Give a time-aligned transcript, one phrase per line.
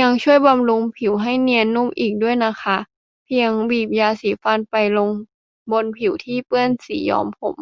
[0.00, 2.76] ยังช่วยบำรุงผิวให้เนียนนุ่มอีกด้วยนะคะ
[3.24, 4.74] เพียงบีบยาสีฟันลงไป
[5.72, 7.56] บนผิวที่เปื้อนสีย้อมผม